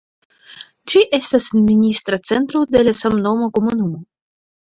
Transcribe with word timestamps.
Ĝi 0.93 1.01
estas 1.17 1.45
administra 1.59 2.19
centro 2.31 2.63
de 2.77 2.83
la 2.89 2.95
samnoma 3.01 3.51
komunumo. 3.61 4.03